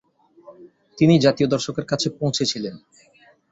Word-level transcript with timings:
তিনি 0.97 1.13
জাতীয় 1.19 1.47
দর্শকের 1.49 1.85
কাছে 1.85 2.07
পৌঁছেছিলেন। 2.19 2.75